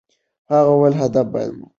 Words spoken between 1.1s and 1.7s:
باید معقول وي.